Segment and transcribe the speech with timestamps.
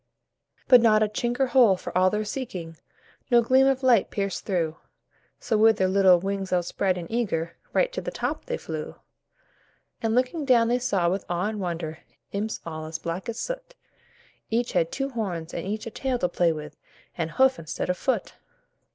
[0.67, 2.75] But not a chink or hole, for all their seeking,
[3.29, 4.77] No gleam of light pierced through,
[5.39, 8.95] So with their little wings outspread and eager, Right to the top they flew.
[10.01, 11.99] And looking down they saw with awe and wonder.
[12.31, 13.75] Imps all as black as soot;
[14.49, 16.77] Each had two horns and each a tail to play with,
[17.15, 18.33] And hoof, instead of foot.